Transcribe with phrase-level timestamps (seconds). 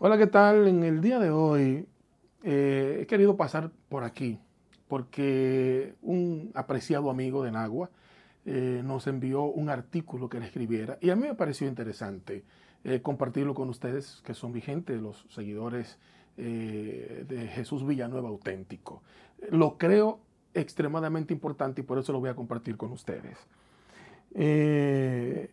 [0.00, 0.68] Hola, ¿qué tal?
[0.68, 1.84] En el día de hoy
[2.44, 4.38] eh, he querido pasar por aquí
[4.86, 7.90] porque un apreciado amigo de Nagua
[8.46, 12.44] eh, nos envió un artículo que le escribiera y a mí me pareció interesante
[12.84, 15.98] eh, compartirlo con ustedes que son vigentes, los seguidores
[16.36, 19.02] de Jesús Villanueva auténtico.
[19.50, 20.20] Lo creo
[20.54, 23.36] extremadamente importante y por eso lo voy a compartir con ustedes.
[24.34, 25.50] Eh,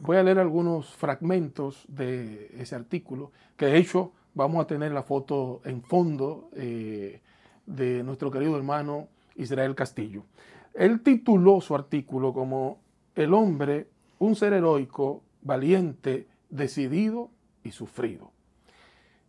[0.00, 5.02] voy a leer algunos fragmentos de ese artículo, que de hecho vamos a tener la
[5.02, 7.20] foto en fondo eh,
[7.66, 10.24] de nuestro querido hermano Israel Castillo.
[10.74, 12.78] Él tituló su artículo como
[13.14, 17.30] El hombre, un ser heroico, valiente, decidido
[17.64, 18.30] y sufrido.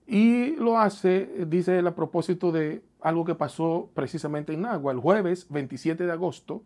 [0.05, 4.99] Y lo hace, dice él, a propósito de algo que pasó precisamente en Agua, el
[4.99, 6.63] jueves 27 de agosto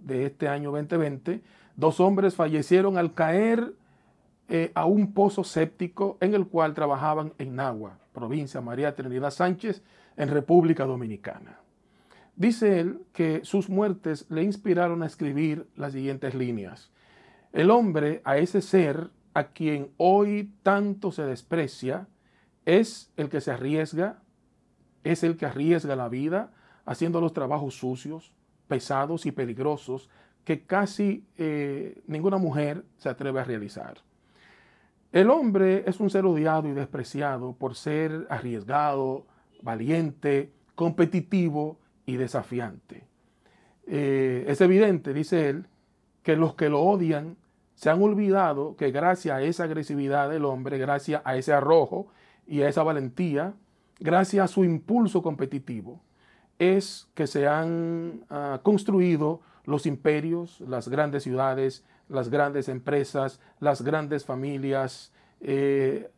[0.00, 1.42] de este año 2020,
[1.76, 3.74] dos hombres fallecieron al caer
[4.48, 9.82] eh, a un pozo séptico en el cual trabajaban en Nagua, provincia María Trinidad Sánchez,
[10.16, 11.60] en República Dominicana.
[12.34, 16.90] Dice él que sus muertes le inspiraron a escribir las siguientes líneas.
[17.52, 22.06] El hombre, a ese ser a quien hoy tanto se desprecia,
[22.64, 24.22] es el que se arriesga,
[25.04, 26.52] es el que arriesga la vida
[26.84, 28.32] haciendo los trabajos sucios,
[28.68, 30.08] pesados y peligrosos
[30.44, 33.98] que casi eh, ninguna mujer se atreve a realizar.
[35.12, 39.26] El hombre es un ser odiado y despreciado por ser arriesgado,
[39.62, 43.04] valiente, competitivo y desafiante.
[43.86, 45.66] Eh, es evidente, dice él,
[46.22, 47.36] que los que lo odian
[47.74, 52.08] se han olvidado que gracias a esa agresividad del hombre, gracias a ese arrojo
[52.46, 53.54] y a esa valentía,
[54.00, 56.00] gracias a su impulso competitivo,
[56.58, 63.82] es que se han ah, construido los imperios, las grandes ciudades, las grandes empresas, las
[63.82, 66.10] grandes familias, eh,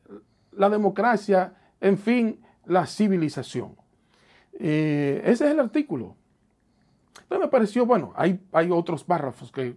[0.53, 3.77] la democracia, en fin, la civilización.
[4.53, 6.17] Eh, ese es el artículo.
[7.23, 9.75] Entonces me pareció, bueno, hay, hay otros párrafos que,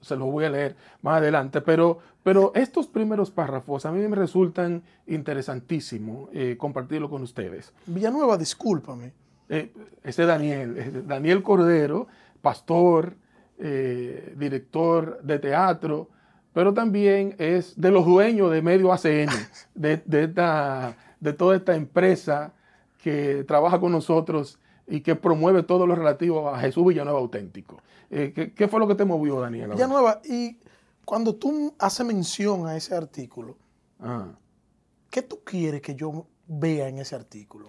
[0.00, 4.16] se los voy a leer más adelante, pero, pero estos primeros párrafos a mí me
[4.16, 7.72] resultan interesantísimos eh, compartirlo con ustedes.
[7.86, 12.08] Villanueva, discúlpame eh, ese Daniel, Daniel Cordero,
[12.40, 13.16] pastor,
[13.58, 16.08] eh, director de teatro,
[16.52, 19.28] pero también es de los dueños de Medio ACN,
[19.74, 22.52] de, de, toda esta empresa
[23.02, 27.80] que trabaja con nosotros y que promueve todo lo relativo a Jesús Villanueva auténtico.
[28.10, 29.70] Eh, ¿qué, fue lo que te movió, Daniel?
[29.70, 30.58] Villanueva, y
[31.04, 33.56] cuando tú haces mención a ese artículo,
[34.00, 34.28] ah.
[35.10, 37.68] ¿qué tú quieres que yo vea en ese artículo?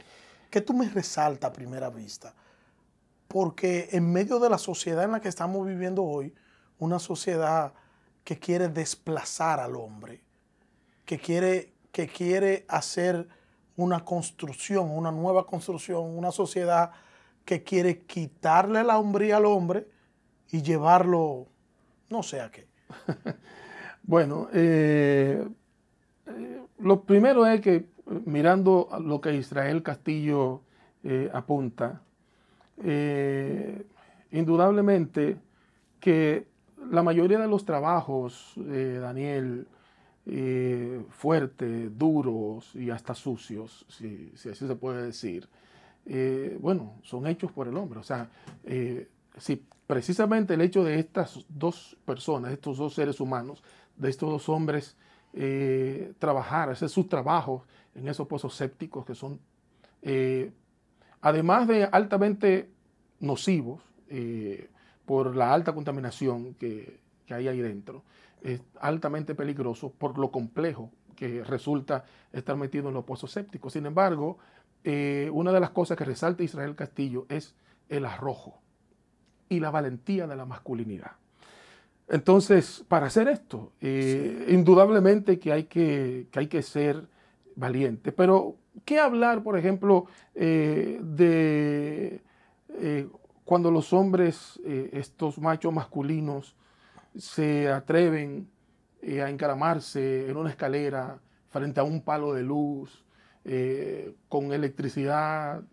[0.49, 2.33] ¿Qué tú me resalta a primera vista?
[3.27, 6.33] Porque en medio de la sociedad en la que estamos viviendo hoy,
[6.79, 7.73] una sociedad
[8.23, 10.21] que quiere desplazar al hombre,
[11.05, 13.27] que quiere, que quiere hacer
[13.75, 16.91] una construcción, una nueva construcción, una sociedad
[17.45, 19.87] que quiere quitarle la hombría al hombre
[20.51, 21.47] y llevarlo,
[22.09, 22.67] no sé a qué.
[24.03, 25.47] bueno, eh,
[26.25, 27.85] eh, lo primero es que
[28.25, 30.61] mirando lo que Israel Castillo
[31.03, 32.01] eh, apunta,
[32.83, 33.85] eh,
[34.31, 35.37] indudablemente
[35.99, 36.47] que
[36.91, 39.67] la mayoría de los trabajos, Daniel,
[40.25, 45.47] eh, fuertes, duros y hasta sucios, si, así se puede decir,
[46.59, 47.99] bueno, son hechos por el hombre.
[47.99, 48.29] O sea,
[49.37, 53.63] si precisamente el hecho de estas dos personas, estos dos seres humanos,
[53.97, 54.95] de estos dos hombres,
[56.19, 57.63] trabajar, hacer sus trabajos
[57.97, 59.39] en esos pozos sépticos que son,
[60.01, 60.51] eh,
[61.21, 62.69] además de altamente
[63.19, 64.69] nocivos eh,
[65.05, 66.99] por la alta contaminación que,
[67.29, 68.03] hay ahí dentro,
[68.41, 73.73] es altamente peligroso por lo complejo que resulta estar metido en los pozos sépticos.
[73.73, 74.37] Sin embargo,
[74.83, 77.55] eh, una de las cosas que resalta Israel Castillo es
[77.89, 78.61] el arrojo
[79.49, 81.13] y la valentía de la masculinidad.
[82.07, 87.09] Entonces, para hacer esto, indudablemente que hay que, que hay que ser
[87.57, 88.11] valiente.
[88.11, 88.55] Pero,
[88.85, 90.05] ¿qué hablar, por ejemplo,
[90.35, 92.21] eh, de
[92.69, 93.07] eh,
[93.43, 96.55] cuando los hombres, eh, estos machos masculinos,
[97.17, 98.47] se atreven
[99.01, 101.19] a encaramarse en una escalera
[101.49, 103.03] frente a un palo de luz,
[104.27, 105.63] con electricidad,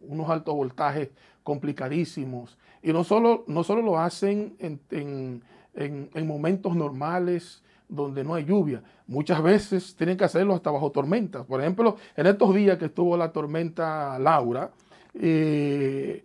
[0.00, 1.08] unos altos voltajes
[1.42, 2.58] complicadísimos.
[2.82, 5.42] Y no solo, no solo lo hacen en,
[5.74, 8.82] en momentos normales, donde no hay lluvia.
[9.06, 11.46] Muchas veces tienen que hacerlo hasta bajo tormentas.
[11.46, 14.70] Por ejemplo, en estos días que estuvo la tormenta Laura,
[15.14, 16.24] eh,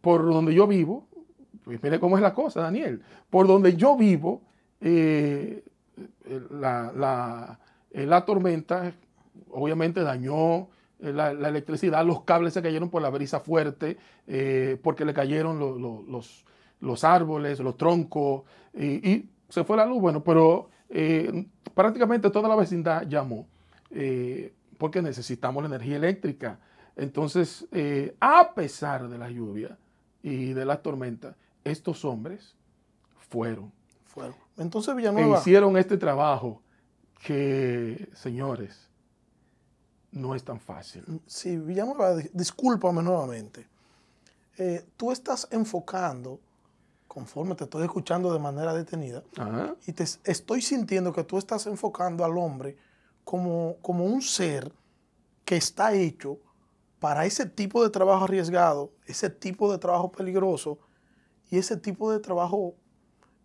[0.00, 1.06] por donde yo vivo,
[1.64, 4.42] pues mire cómo es la cosa, Daniel, por donde yo vivo,
[4.80, 5.64] eh,
[6.50, 7.58] la, la,
[7.90, 8.92] eh, la, tormenta
[9.50, 10.68] obviamente dañó
[11.00, 13.96] la, electricidad, los cables se cayeron por la brisa fuerte,
[14.82, 16.44] porque le cayeron los,
[16.80, 18.42] los, árboles, los troncos,
[18.74, 20.00] y, se fue la luz.
[20.00, 20.68] Bueno, pero
[21.74, 23.46] prácticamente toda la vecindad llamó,
[24.78, 26.58] porque necesitamos la energía eléctrica.
[26.96, 27.66] Entonces,
[28.20, 29.76] a pesar de la lluvia
[30.22, 32.54] y de las tormentas, estos hombres
[33.28, 33.72] fueron.
[34.04, 34.34] Fueron.
[34.56, 35.36] Entonces Villanueva.
[35.36, 36.62] E hicieron este trabajo
[37.22, 38.88] que, señores,
[40.10, 41.04] no es tan fácil.
[41.26, 43.66] Sí, Villanueva, discúlpame nuevamente.
[44.56, 46.40] Eh, tú estás enfocando,
[47.18, 49.24] conforme te estoy escuchando de manera detenida,
[49.84, 52.76] y te estoy sintiendo que tú estás enfocando al hombre
[53.24, 54.70] como, como un ser
[55.44, 56.38] que está hecho
[57.00, 60.78] para ese tipo de trabajo arriesgado, ese tipo de trabajo peligroso
[61.50, 62.76] y ese tipo de trabajo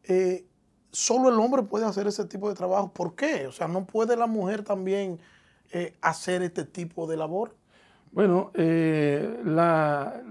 [0.03, 0.45] eh,
[0.91, 2.93] solo el hombre puede hacer ese tipo de trabajo.
[2.93, 3.47] ¿Por qué?
[3.47, 5.19] O sea, ¿no puede la mujer también
[5.71, 7.55] eh, hacer este tipo de labor?
[8.11, 10.21] Bueno, eh, la,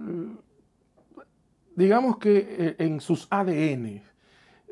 [1.77, 4.03] digamos que en sus ADN,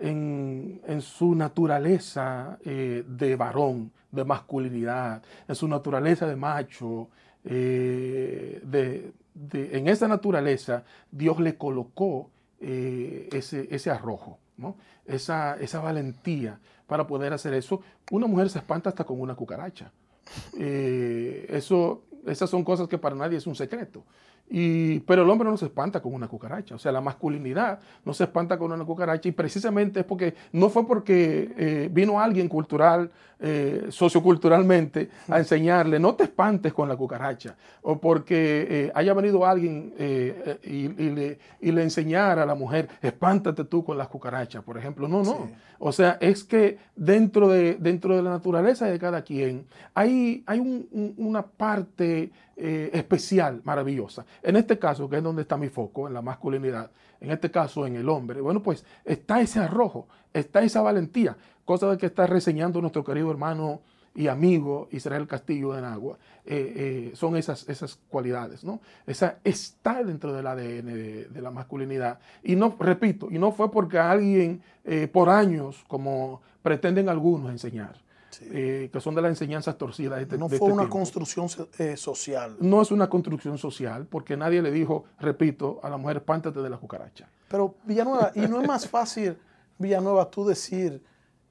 [0.01, 7.09] en, su naturaleza de varón, de masculinidad, en su naturaleza de macho,
[7.43, 9.13] de,
[9.53, 12.31] en esa naturaleza Dios le colocó
[12.61, 14.39] ese, ese arrojo
[15.07, 17.83] esa, esa valentía para poder hacer eso.
[18.11, 19.93] Una mujer se espanta hasta con una cucaracha.
[20.59, 24.05] Eh, eso, esas son cosas que para nadie es un secreto.
[24.53, 26.75] Y, pero el hombre no se espanta con una cucaracha.
[26.75, 29.29] O sea, la masculinidad no se espanta con una cucaracha.
[29.29, 36.01] Y precisamente es porque no fue porque eh, vino alguien cultural, eh, socioculturalmente, a enseñarle,
[36.01, 37.55] no te espantes con la cucaracha.
[37.83, 39.95] O porque eh, haya venido alguien
[40.65, 45.07] y, le, y, le, enseñara a la mujer, espántate tú con las cucarachas, por ejemplo.
[45.07, 45.49] No, no.
[45.79, 49.65] O sea, es que dentro de, dentro de la naturaleza de cada quien
[49.95, 50.61] hay, hay
[51.17, 54.27] una parte eh, especial, maravillosa.
[54.43, 57.87] En este caso, que es donde está mi foco, en la masculinidad, en este caso
[57.87, 62.27] en el hombre, bueno, pues está ese arrojo, está esa valentía, cosa de que está
[62.27, 63.81] reseñando nuestro querido hermano
[64.15, 68.81] y amigo Israel Castillo de Nagua, eh, eh, son esas, esas cualidades, ¿no?
[69.07, 70.87] Esa está dentro del ADN
[71.33, 72.19] de, la masculinidad.
[72.43, 74.63] Y no, repito, y no fue porque alguien
[75.13, 78.03] por años, como pretenden algunos enseñar,
[78.43, 80.21] eh, que son de las enseñanzas torcidas.
[80.39, 81.47] no fue este una construcción
[81.79, 82.57] eh, social.
[82.61, 86.71] No es una construcción social, porque nadie le dijo, repito, a la mujer, espántate de
[86.71, 87.29] la cucaracha.
[87.49, 89.37] Pero Villanueva, ¿y no es más fácil,
[89.79, 91.03] Villanueva, tú decir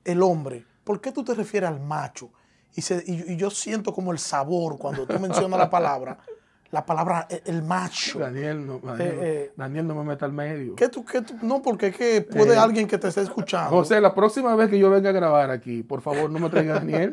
[0.04, 0.66] el hombre?
[0.84, 2.32] ¿Por qué tú te refieres al macho?
[2.76, 6.18] y yo siento como el sabor cuando tú mencionas la palabra
[6.72, 8.20] la palabra e, el macho.
[8.20, 10.76] Daniel, no, eh, Daniel, no me meta al medio.
[10.76, 11.36] ¿Qué tú, qué tú?
[11.42, 13.72] No, porque es que puede eh, alguien que te esté escuchando.
[13.72, 16.76] José, la próxima vez que yo venga a grabar aquí, por favor, no me traiga
[16.76, 17.12] a Daniel.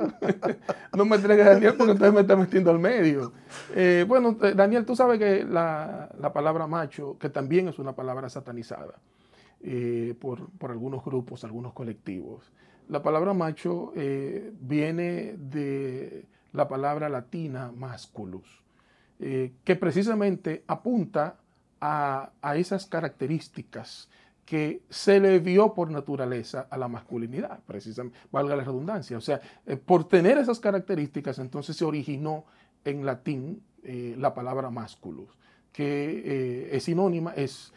[0.97, 3.33] no me traiga a Daniel porque entonces me está metiendo al medio.
[3.75, 8.29] Eh, bueno, Daniel, tú sabes que la, la, palabra macho, que también es una palabra
[8.29, 8.95] satanizada
[10.21, 12.53] por, por, algunos grupos, algunos colectivos.
[12.89, 18.66] La palabra macho viene de la palabra latina masculus
[19.19, 21.39] eh, que precisamente apunta
[21.81, 24.11] a, esas características
[24.45, 29.17] que se le vio por naturaleza a la masculinidad, precisamente, valga la redundancia.
[29.17, 32.45] O sea, eh, por tener esas características, entonces se originó
[32.85, 35.31] en latín eh, la palabra masculus,
[35.73, 37.73] que es sinónima, es,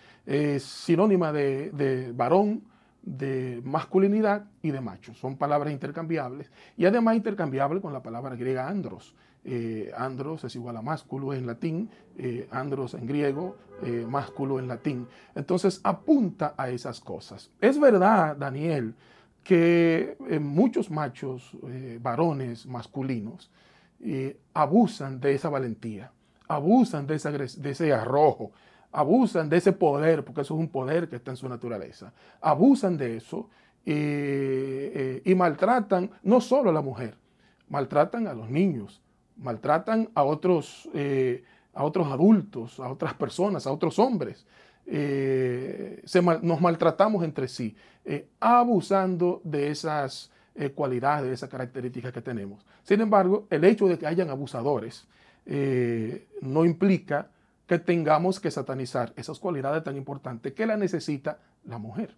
[0.59, 2.63] sinónima de, de, varón,
[3.01, 5.13] de masculinidad y de macho.
[5.13, 9.15] Son palabras intercambiables y además intercambiables con la palabra griega andros,
[9.51, 11.89] eh, andros es igual a másculo en latín,
[12.19, 15.07] eh, andros en griego, eh, másculo en latín.
[15.33, 17.49] Entonces apunta a esas cosas.
[17.59, 18.93] Es verdad, Daniel,
[19.43, 21.57] que muchos machos,
[21.99, 23.49] varones masculinos,
[24.53, 26.11] abusan de esa valentía,
[26.47, 28.51] abusan de, de ese arrojo,
[28.91, 32.97] abusan de ese poder, porque eso es un poder que está en su naturaleza, abusan
[32.97, 33.49] de eso
[33.85, 37.15] y maltratan no solo a la mujer,
[37.67, 39.01] maltratan a los niños,
[39.41, 41.43] maltratan a otros, eh,
[41.73, 44.45] a otros adultos, a otras personas, a otros hombres.
[44.85, 46.03] Eh,
[46.41, 50.31] nos maltratamos entre sí, eh, abusando de esas
[50.75, 52.65] cualidades, de esas características que tenemos.
[52.83, 55.07] Sin embargo, el hecho de que hayan abusadores
[56.41, 57.29] no implica
[57.65, 62.13] que tengamos que satanizar esas cualidades tan importantes que la necesita la mujer.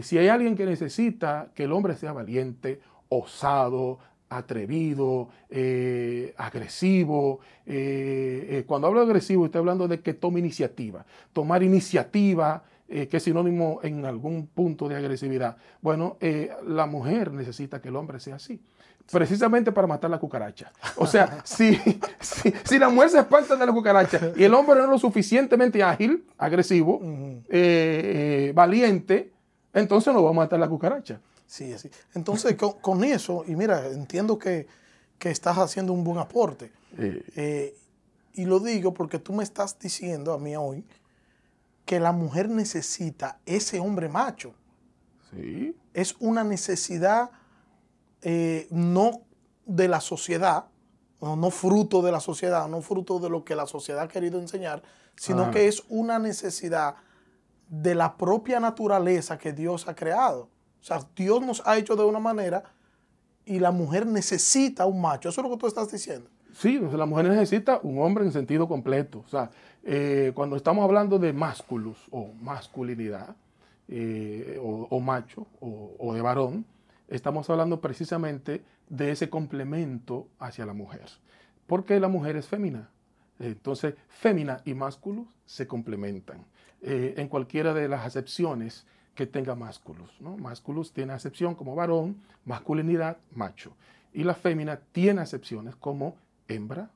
[0.00, 7.40] si hay alguien que necesita que el hombre sea valiente, osado, atrevido, eh, agresivo.
[7.64, 11.04] Eh, eh, cuando hablo de agresivo, estoy hablando de que tome iniciativa.
[11.32, 15.56] Tomar iniciativa que es sinónimo en algún punto de agresividad.
[15.82, 16.18] Bueno,
[16.68, 18.60] la mujer necesita que el hombre sea así
[19.10, 20.70] precisamente para matar la cucaracha.
[20.94, 21.80] O sea, si,
[22.20, 25.82] si, la mujer se espanta de la cucaracha y el hombre no es lo suficientemente
[25.82, 27.00] ágil, agresivo,
[28.54, 29.32] valiente,
[29.72, 31.20] entonces no va a matar la cucaracha.
[31.46, 31.90] Sí, sí.
[32.14, 34.66] Entonces, con, eso, y mira, entiendo que,
[35.20, 36.70] estás haciendo un buen aporte.
[36.98, 37.76] Eh,
[38.34, 40.84] y lo digo porque tú me estás diciendo a mí hoy
[41.84, 44.54] que la mujer necesita ese hombre macho.
[45.30, 45.74] Sí.
[45.94, 47.30] Es una necesidad
[48.22, 49.22] eh, no
[49.66, 50.66] de la sociedad,
[51.20, 54.82] no, fruto de la sociedad, no fruto de lo que la sociedad ha querido enseñar,
[55.16, 56.96] sino que es una necesidad
[57.68, 60.48] de la propia naturaleza que Dios ha creado.
[60.86, 62.62] O sea, Dios nos ha hecho de una manera
[63.44, 65.30] y la mujer necesita un macho.
[65.30, 66.30] Eso es lo que tú estás diciendo.
[66.52, 69.24] Sí, la mujer necesita un hombre en sentido completo.
[69.26, 69.50] O sea,
[69.82, 73.34] eh, cuando estamos hablando de másculos o masculinidad,
[73.88, 76.64] eh, o, macho o, de varón,
[77.08, 81.06] estamos hablando precisamente de ese complemento hacia la mujer.
[81.66, 82.90] Porque la mujer es fémina.
[83.40, 86.44] Entonces, fémina y másculos se complementan
[86.80, 88.86] eh, en cualquiera de las acepciones
[89.16, 90.10] que tenga másculos.
[90.20, 90.36] ¿no?
[90.36, 93.72] Másculos tiene acepción como varón, masculinidad, macho.
[94.12, 96.90] Y la fémina tiene acepciones como hembra,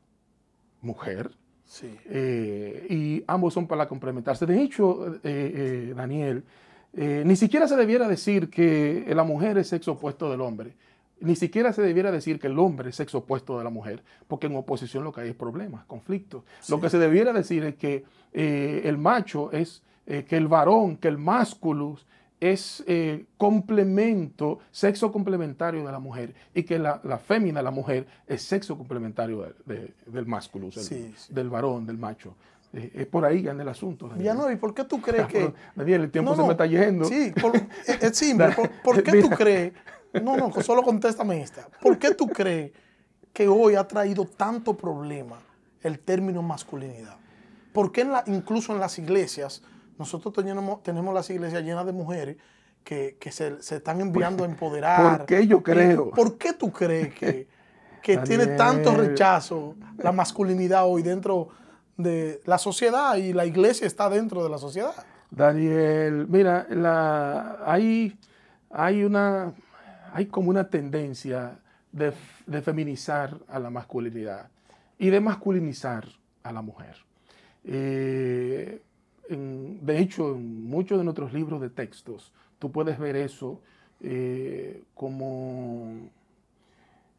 [0.81, 1.33] mujer.
[1.65, 1.97] Sí.
[2.07, 4.47] Eh, y ambos son para complementarse.
[4.47, 6.45] De hecho, eh, Daniel,
[6.93, 10.75] eh, ni siquiera se debiera decir que la mujer es sexo opuesto del hombre.
[11.21, 14.47] Ni siquiera se debiera decir que el hombre es sexo opuesto de la mujer, porque
[14.47, 16.45] en oposición lo que hay es problemas, conflictos.
[16.69, 21.09] Lo que se debiera decir es que el macho es, eh, que el varón, que
[21.09, 22.07] el másculus
[22.41, 22.83] es
[23.37, 28.79] complemento, sexo complementario de la mujer, y que la, la fémina, la mujer, es sexo
[28.79, 30.91] complementario del másculus,
[31.29, 32.35] del varón, del macho.
[32.73, 34.09] Eh, es por ahí anda el asunto.
[34.09, 34.37] Daniel.
[34.53, 35.53] ¿y por qué tú crees que.?
[35.75, 37.05] Daniel, el tiempo se me está yendo.
[37.05, 37.33] Sí,
[38.01, 38.55] es simple.
[38.85, 39.73] por, qué tú crees?
[40.23, 41.69] No, no, solo contéstame esta.
[41.81, 42.73] ¿Por qué tú crees
[43.33, 45.39] que hoy ha traído tanto problema
[45.83, 47.17] el término masculinidad?
[47.73, 49.63] ¿Por qué incluso en las iglesias,
[50.01, 52.37] nosotros tenemos, tenemos las iglesias llenas de mujeres
[52.83, 55.19] que, se, están enviando a empoderar?
[55.19, 56.11] ¿Por qué yo creo?
[56.11, 57.47] ¿Por qué tú crees que,
[58.03, 61.51] que tiene tanto rechazo la masculinidad hoy dentro
[62.03, 64.95] de la sociedad y la iglesia está dentro de la sociedad.
[65.31, 68.19] Daniel, mira, la, hay,
[68.71, 69.53] hay, una,
[70.13, 71.59] hay como una tendencia
[71.93, 72.13] de,
[72.63, 74.49] feminizar a la masculinidad
[74.99, 76.07] y de masculinizar
[76.43, 76.97] a la mujer.
[77.65, 78.81] Eh,
[79.37, 83.61] de hecho, en muchos de nuestros libros de textos, tú puedes ver eso
[84.03, 86.11] eh, como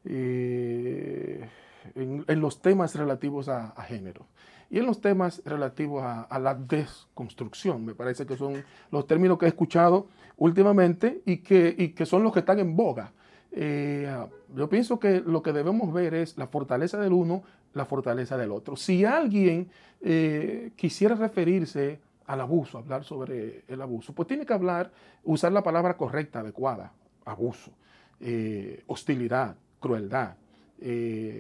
[0.05, 1.49] eh,
[1.95, 4.25] en, los temas relativos a género
[4.71, 7.85] y en los temas relativos a, la desconstrucción.
[7.85, 12.31] Me parece que son los términos que he escuchado últimamente y que, que son los
[12.31, 13.11] que están en boga.
[13.51, 14.09] Eh,
[14.55, 18.51] yo pienso que lo que debemos ver es la fortaleza del uno, la fortaleza del
[18.51, 18.75] otro.
[18.75, 19.69] Si alguien
[20.01, 24.91] eh, quisiera referirse al abuso, hablar sobre el abuso, pues tiene que hablar,
[25.23, 26.91] usar la palabra correcta, adecuada,
[27.25, 27.71] abuso,
[28.19, 30.35] eh, hostilidad, crueldad.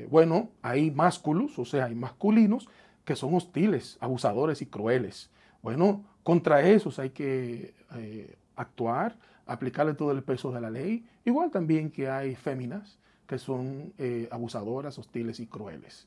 [0.09, 2.67] bueno, hay másculos, o sea, hay masculinos
[3.05, 5.29] que son hostiles, abusadores y crueles.
[5.61, 11.51] Bueno, contra esos hay que eh, actuar, aplicarle todo el peso de la ley, igual
[11.51, 12.97] también que hay féminas
[13.31, 16.05] que son eh, abusadoras, hostiles y crueles.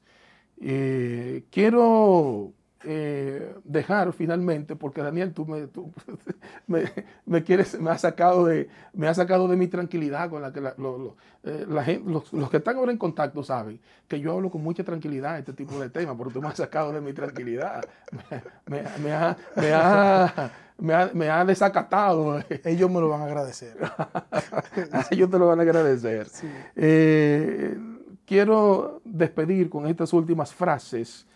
[0.61, 2.53] Eh, quiero
[2.87, 5.47] eh, dejar finalmente, porque Daniel, tú,
[6.67, 6.85] me,
[7.27, 10.61] me, quieres, me has sacado de, me ha sacado de mi tranquilidad con la que
[10.61, 14.85] eh, la, gente, los, que están ahora en contacto saben que yo hablo con mucha
[14.85, 17.85] tranquilidad este tipo de temas, porque tú me has sacado de mi tranquilidad,
[18.67, 19.37] me, ha,
[21.13, 22.43] me, ha, desacatado.
[22.65, 23.77] Ellos me lo van a agradecer.
[25.11, 26.29] Ellos te lo van a agradecer.
[26.77, 27.79] Eh,
[28.25, 31.27] quiero despedir con estas últimas frases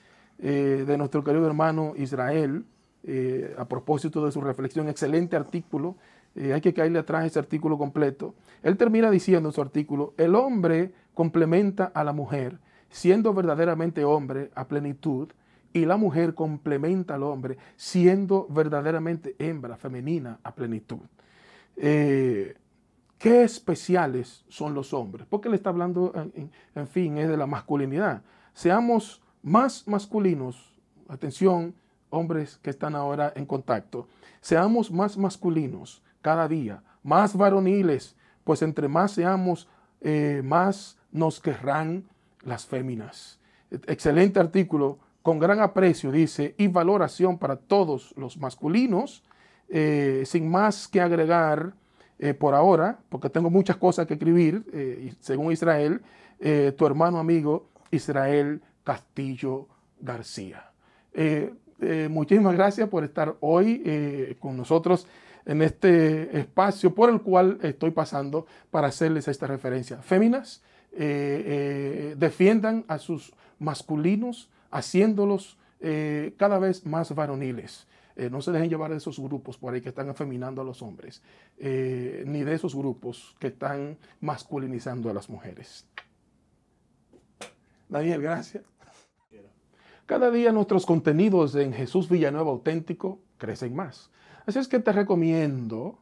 [0.40, 2.64] eh, de nuestro querido hermano Israel,
[3.02, 5.96] eh, a propósito de su reflexión, excelente artículo,
[6.36, 8.34] eh, hay que caerle atrás ese artículo completo.
[8.62, 14.50] Él termina diciendo en su artículo, el hombre complementa a la mujer, siendo verdaderamente hombre
[14.54, 15.28] a plenitud,
[15.72, 21.00] y la mujer complementa al hombre, siendo verdaderamente hembra, femenina a plenitud.
[21.76, 22.54] ¿Qué
[23.18, 25.26] especiales son los hombres?
[25.28, 26.12] Porque él está hablando,
[26.74, 28.22] en fin, es de la masculinidad.
[28.54, 30.78] Seamos más masculinos,
[31.08, 31.74] atención,
[32.10, 34.06] hombres que están ahora en contacto,
[34.40, 38.14] seamos más masculinos cada día, más varoniles,
[38.44, 39.68] pues entre más seamos,
[40.00, 42.04] eh, más nos querrán
[42.42, 43.38] las féminas.
[43.70, 49.22] Excelente artículo, con gran aprecio, dice, y valoración para todos los masculinos
[50.24, 51.74] sin más que agregar
[52.38, 54.64] por ahora, porque tengo muchas cosas que escribir,
[55.20, 56.00] según Israel,
[56.38, 59.68] tu hermano amigo Israel Castillo
[60.00, 60.70] García.
[62.08, 65.06] muchísimas gracias por estar hoy con nosotros
[65.48, 69.96] en este espacio por el cual estoy pasando para hacerles esta referencia.
[70.02, 77.86] Féminas, eh, eh, defiendan a sus masculinos haciéndolos eh, cada vez más varoniles.
[78.30, 81.22] no se dejen llevar de esos grupos por ahí que están afeminando a los hombres,
[81.56, 85.86] ni de esos grupos que están masculinizando a las mujeres.
[87.88, 88.64] Daniel, gracias.
[90.08, 94.10] Cada día nuestros contenidos en Jesús Villanueva Auténtico crecen más.
[94.46, 95.98] Así es que te recomiendo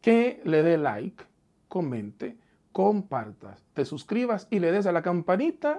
[0.00, 1.24] que le dé like,
[1.68, 2.38] comente,
[2.72, 5.78] compartas, te suscribas y le des a la campanita